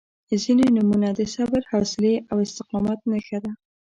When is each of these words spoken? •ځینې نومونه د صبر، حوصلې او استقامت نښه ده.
•ځینې 0.41 0.65
نومونه 0.75 1.09
د 1.19 1.21
صبر، 1.35 1.61
حوصلې 1.71 2.15
او 2.31 2.37
استقامت 2.45 2.99
نښه 3.11 3.37
ده. 3.43 3.51